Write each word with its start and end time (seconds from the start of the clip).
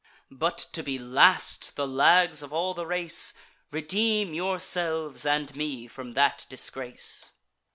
But 0.31 0.57
to 0.73 0.81
be 0.81 0.97
last, 0.97 1.75
the 1.75 1.87
lags 1.87 2.41
of 2.41 2.51
all 2.51 2.73
the 2.73 2.87
race! 2.87 3.35
Redeem 3.69 4.33
yourselves 4.33 5.27
and 5.27 5.55
me 5.55 5.85
from 5.85 6.13
that 6.13 6.47
disgrace." 6.49 7.29